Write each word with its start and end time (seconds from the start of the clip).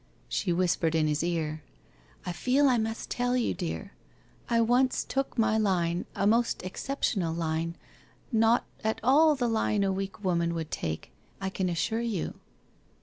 She 0.27 0.51
whispered 0.51 0.95
in 0.95 1.05
his 1.07 1.23
ear: 1.23 1.61
'I 2.25 2.31
feel 2.31 2.67
I 2.67 2.79
must 2.79 3.11
tell 3.11 3.37
you, 3.37 3.53
dear. 3.53 3.91
I 4.49 4.59
once 4.59 5.03
took 5.03 5.37
my 5.37 5.59
line, 5.59 6.07
a 6.15 6.25
most 6.25 6.63
exceptional 6.63 7.35
line; 7.35 7.75
not 8.31 8.65
at 8.83 8.99
all 9.03 9.35
the 9.35 9.47
line 9.47 9.83
a 9.83 9.91
weak 9.91 10.23
woman 10.23 10.55
would 10.55 10.71
take, 10.71 11.11
I 11.39 11.51
can 11.51 11.69
assure 11.69 12.01
you.' 12.01 12.33